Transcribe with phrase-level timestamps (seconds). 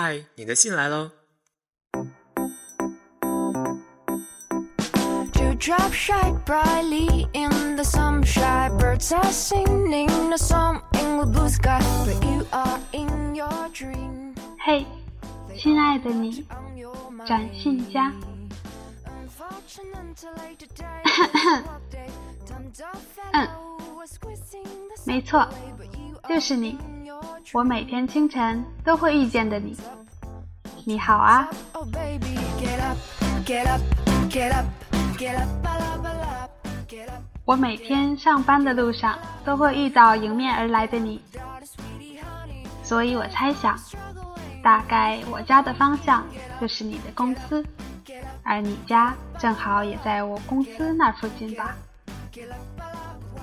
[0.00, 1.10] 嗨，你的信来喽。
[14.60, 14.86] 嘿，
[15.56, 16.46] 亲爱的你，
[17.26, 18.12] 展信佳。
[23.32, 23.48] 嗯，
[25.04, 25.46] 没错，
[26.28, 26.78] 就是你，
[27.52, 29.76] 我每天清晨都会遇见的你。
[30.84, 31.46] 你好啊！
[37.44, 41.20] 我每天上班的路上都会遇到迎面而来的你，
[42.82, 43.76] 所以我猜想，
[44.62, 46.24] 大概我家的方向
[46.60, 47.64] 就是你的公司。
[48.42, 51.74] 而你家正好也在我公司那附近吧。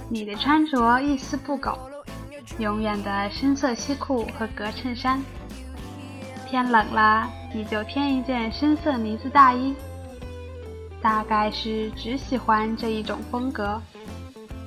[0.10, 1.78] 你的穿着一丝不苟，
[2.60, 5.22] 永远的深色西裤和格衬衫。
[6.48, 9.74] 天冷了，你就添一件深色呢子大衣。
[11.02, 13.80] 大概是只喜欢这一种风格。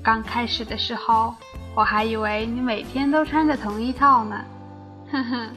[0.04, 1.34] 刚开始的时候，
[1.74, 4.40] 我还以为你每天都穿着同一套呢。
[5.10, 5.48] 呵呵。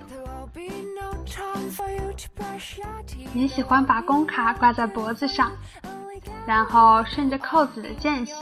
[3.33, 5.51] 你喜欢把工卡挂在脖子上，
[6.45, 8.33] 然后顺着扣子的间隙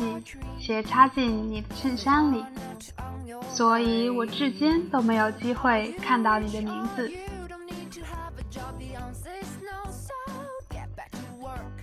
[0.60, 2.44] 斜插进你的衬衫里，
[3.50, 7.12] 所以我至今都没有机会看到你的名字。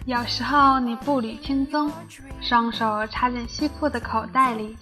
[0.07, 1.91] 有时候你步履轻松，
[2.41, 4.77] 双手插进西裤的口袋里，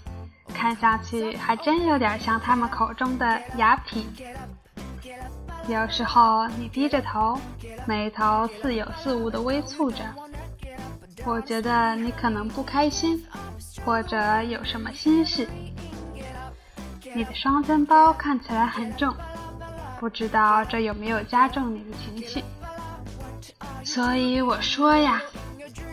[0.53, 4.03] 看上去还真有点像他们口中的雅痞。
[5.67, 7.35] 有时候你低着头，
[7.87, 10.03] 眉头似有似无的微蹙着，
[11.25, 13.19] 我觉得你可能不开心，
[13.83, 15.47] 或者有什么心事。
[17.15, 19.11] 你的双肩包看起来很重，
[19.99, 22.43] 不知道这有没有加重你的情绪？
[23.83, 25.19] 所以我说呀，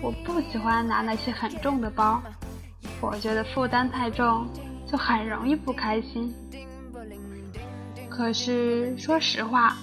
[0.03, 2.21] 我不喜欢拿那些很重的包，
[3.01, 4.47] 我觉得负担太重，
[4.87, 6.35] 就很容易不开心。
[8.17, 9.75] 可是，说实话，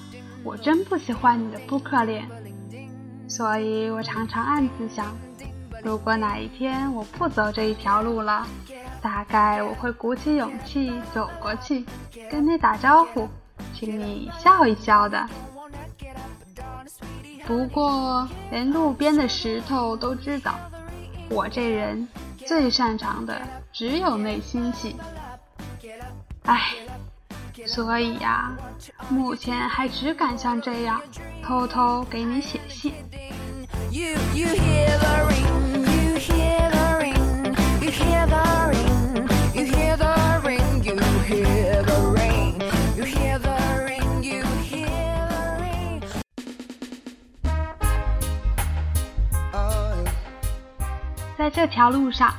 [0.44, 2.24] 我真不喜欢你的扑克脸，
[3.28, 5.18] 所以我常常暗自想：
[5.84, 8.46] 如果哪一天我不走这一条路了，
[9.02, 11.84] 大概我会鼓起勇气走过去，
[12.30, 13.28] 跟你打招呼，
[13.74, 15.26] 请你笑一笑的。
[17.48, 20.54] 不过，连路边的石头都知道，
[21.32, 22.08] 我这人
[22.38, 23.42] 最擅长的
[23.74, 24.96] 只有内心戏。
[26.44, 26.76] 唉。
[27.66, 28.56] 所以呀，
[29.10, 31.00] 目前还只敢像这样
[31.44, 32.94] 偷偷给你写信。
[51.38, 52.34] 在这条路上，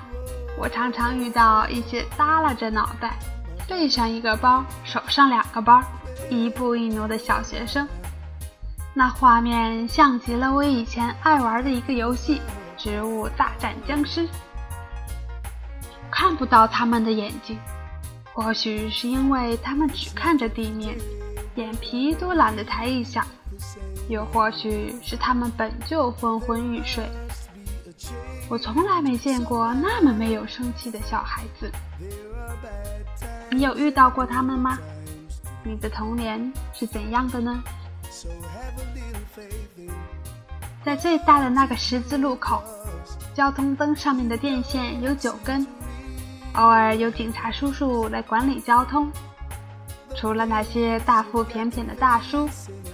[0.59, 3.19] 我常常遇到一些耷拉着脑袋。
[3.71, 5.81] 背上一个包，手上两个包，
[6.29, 7.87] 一步一挪的小学生，
[8.93, 12.39] 那画面像极了我以前爱玩的一个游戏
[12.77, 14.27] 《植物大战僵尸》。
[16.11, 17.57] 看不到他们的眼睛，
[18.33, 20.99] 或许是因为他们只看着地面，
[21.55, 23.25] 眼皮都懒得抬一下，
[24.09, 27.05] 又或许是他们本就昏昏欲睡。
[28.51, 31.71] 我从来没见过那么没有生气的小孩子，
[33.49, 34.77] 你有遇到过他们吗？
[35.63, 37.63] 你的童年是怎样的呢？
[40.85, 42.61] 在最大的那个十字路口，
[43.35, 45.65] 交通灯上面的电线有九根，
[46.55, 49.09] 偶尔有警察叔叔来管理交通。
[50.17, 52.49] 除了那些大腹便便的大叔，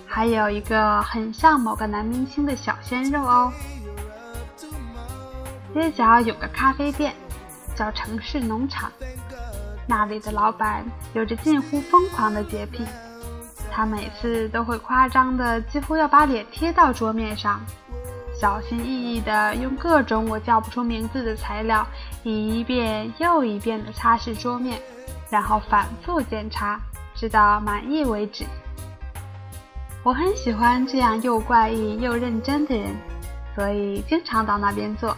[0.07, 3.51] 还有一个很像某个男明星的小鲜肉哦。
[5.81, 7.15] 街角有个咖啡店，
[7.75, 8.91] 叫城市农场。
[9.87, 12.83] 那里的老板有着近乎疯狂的洁癖，
[13.71, 17.61] 他每次都会夸张的几乎要把脸贴到桌面上，
[18.35, 21.87] 小心翼翼的用各种我叫不出名字的材料
[22.25, 24.81] 一遍又一遍的擦拭桌面，
[25.31, 26.81] 然后反复检查，
[27.15, 28.47] 直到满意为止。
[30.03, 32.89] 我很喜欢这样又怪异又认真的人，
[33.55, 35.15] 所以经常到那边坐。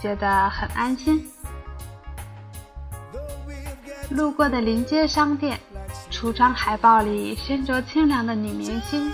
[0.00, 1.24] 觉得很安心。
[4.10, 5.58] 路过的临街商店，
[6.10, 9.10] 橱窗海报里身着清凉的女明星，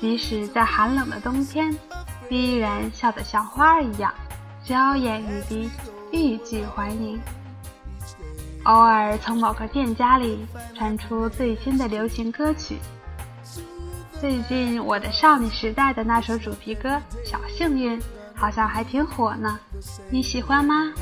[0.00, 1.74] 即使在寒冷的冬天，
[2.28, 4.12] 依然笑得像花儿一样，
[4.62, 5.70] 娇艳欲滴，
[6.12, 7.18] 欲拒还迎。
[8.64, 12.76] 偶尔从某个店家里传出最新的流行歌曲，
[14.20, 16.90] 最近我的少女时代的那首主题歌
[17.24, 17.98] 《小幸运》。
[18.38, 19.58] 好像还挺火呢，
[20.10, 20.92] 你喜欢吗？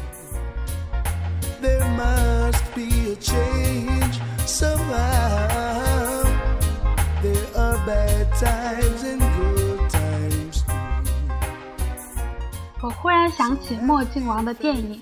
[12.80, 14.98] 我忽然想起墨镜王的电影，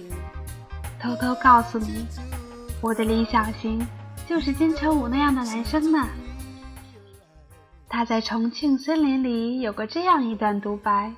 [1.01, 2.05] 偷偷告诉你，
[2.81, 3.81] 我的理想型
[4.27, 6.09] 就是金城武那样的男生呢。
[7.89, 11.13] 他在《重庆森林》里有过这样一段独白。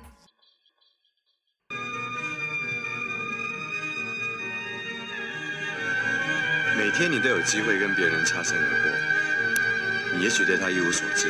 [6.89, 11.27] 每天你都有机会跟别人擦身而过，你也许对他一无所知，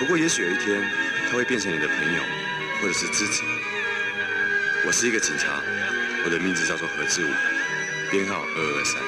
[0.00, 0.82] 不过也许有一天，
[1.30, 2.20] 他会变成你的朋友，
[2.82, 3.42] 或者是知己。
[4.84, 5.60] 我是一个警察，
[6.24, 7.30] 我的名字叫做何志武，
[8.10, 9.00] 编号二二三。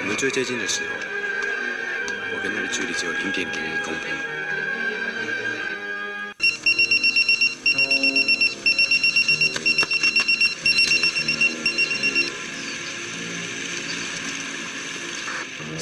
[0.00, 4.43] 我们最接近的时候，我跟他的距离只有零点零一公分。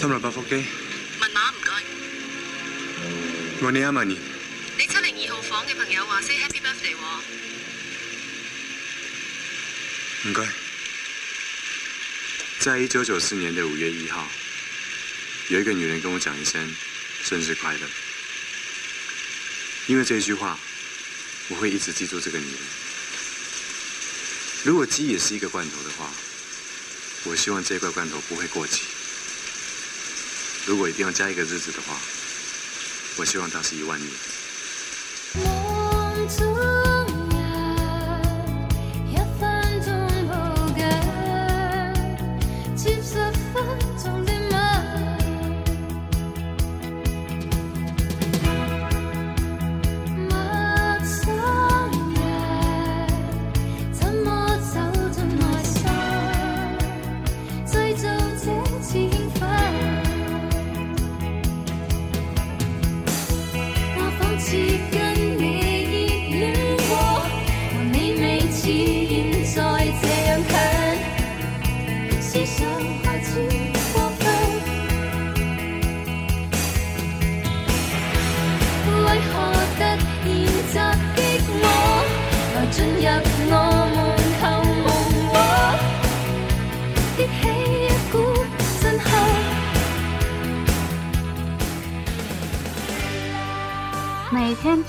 [0.03, 1.73] 心内八福机，密码唔该。
[3.67, 4.19] 我你阿曼尼。
[4.77, 7.21] 你七零二号房嘅朋友话 say Happy Birthday 喎。
[10.29, 10.49] 唔该。
[12.59, 14.27] 在一九九四年的五月一号，
[15.51, 16.75] 有一个女人跟我讲一声
[17.23, 17.87] 生日快乐。
[19.87, 20.59] 因为这一句话，
[21.49, 22.55] 我会一直记住这个女人。
[24.65, 26.13] 如果鸡也是一个罐头的话，
[27.23, 28.83] 我希望这一块罐头不会过期。
[30.65, 31.97] 如果一定要加一个日子的话，
[33.17, 34.11] 我希望它是一万年。
[64.43, 65.02] chica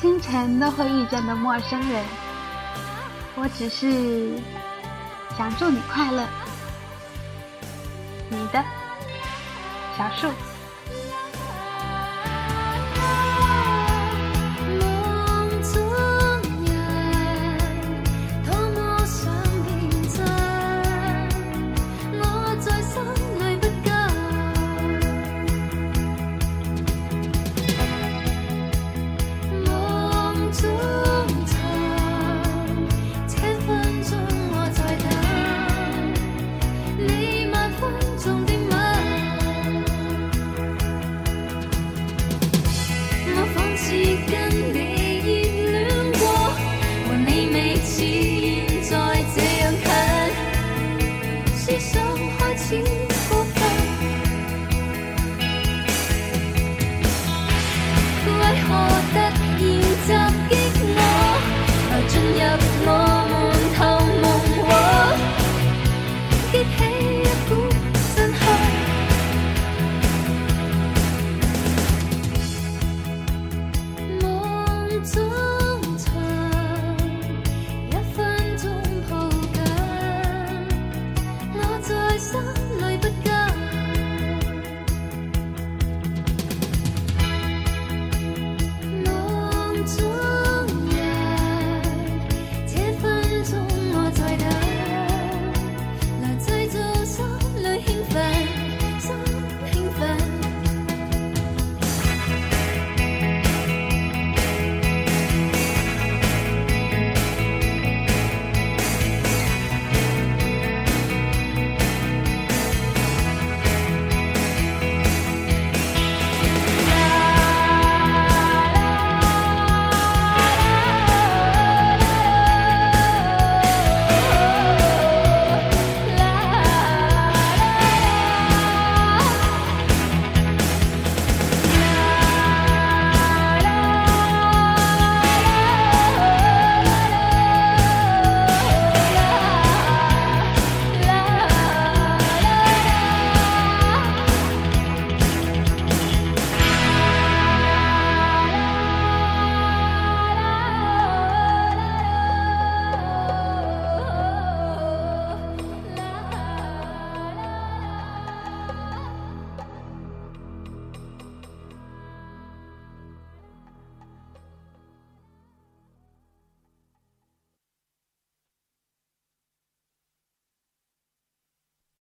[0.03, 2.03] 清晨都会遇见的陌生人，
[3.37, 4.37] 我只是
[5.37, 6.27] 想祝你快乐，
[8.29, 8.61] 你的
[9.97, 10.27] 小树。